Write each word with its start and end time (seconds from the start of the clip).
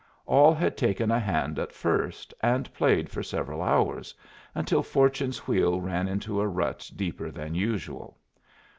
All 0.25 0.55
had 0.55 0.77
taken 0.77 1.11
a 1.11 1.19
hand 1.19 1.59
at 1.59 1.71
first, 1.71 2.33
and 2.41 2.73
played 2.73 3.07
for 3.07 3.21
several 3.21 3.61
hours, 3.61 4.15
until 4.55 4.81
Fortune's 4.81 5.45
wheel 5.47 5.79
ran 5.79 6.07
into 6.07 6.41
a 6.41 6.47
rut 6.47 6.89
deeper 6.95 7.29
than 7.29 7.53
usual. 7.53 8.17